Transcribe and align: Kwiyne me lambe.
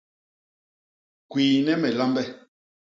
Kwiyne 1.29 1.73
me 1.81 1.89
lambe. 1.97 2.23